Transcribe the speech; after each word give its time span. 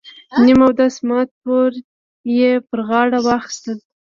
نیم 0.45 0.59
اودس 0.65 0.95
مات 1.07 1.29
تور 1.41 1.71
یې 2.37 2.51
پر 2.67 2.79
غاړه 2.87 3.19
واخیست. 3.25 3.79